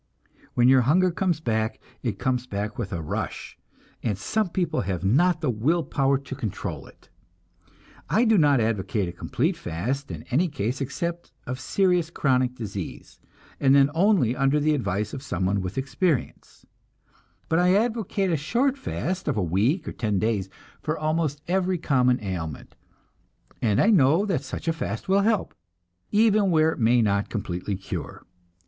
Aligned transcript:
When 0.55 0.67
your 0.67 0.81
hunger 0.81 1.11
comes 1.11 1.39
back, 1.39 1.79
it 2.01 2.17
comes 2.17 2.47
back 2.47 2.79
with 2.79 2.91
a 2.91 3.03
rush, 3.03 3.55
and 4.01 4.17
some 4.17 4.49
people 4.49 4.81
have 4.81 5.03
not 5.03 5.41
the 5.41 5.49
will 5.51 5.83
power 5.83 6.17
to 6.17 6.35
control 6.35 6.87
it. 6.87 7.09
I 8.09 8.25
do 8.25 8.35
not 8.35 8.59
advocate 8.59 9.07
a 9.07 9.11
complete 9.11 9.55
fast 9.55 10.09
in 10.09 10.23
any 10.31 10.47
case 10.47 10.81
except 10.81 11.31
of 11.45 11.59
serious 11.59 12.09
chronic 12.09 12.55
disease, 12.55 13.19
and 13.59 13.75
then 13.75 13.91
only 13.93 14.35
under 14.35 14.59
the 14.59 14.73
advice 14.73 15.13
of 15.13 15.21
someone 15.21 15.61
with 15.61 15.77
experience; 15.77 16.65
but 17.47 17.59
I 17.59 17.75
advocate 17.75 18.31
a 18.31 18.37
short 18.37 18.79
fast 18.79 19.27
of 19.27 19.37
a 19.37 19.43
week 19.43 19.87
or 19.87 19.91
ten 19.91 20.17
days 20.17 20.49
for 20.81 20.97
almost 20.97 21.43
every 21.47 21.77
common 21.77 22.19
ailment, 22.23 22.75
and 23.61 23.79
I 23.79 23.91
know 23.91 24.25
that 24.25 24.41
such 24.41 24.67
a 24.67 24.73
fast 24.73 25.07
will 25.07 25.21
help, 25.21 25.53
even 26.11 26.49
where 26.49 26.71
it 26.71 26.79
may 26.79 27.03
not 27.03 27.29
completely 27.29 27.75
cure. 27.75 28.25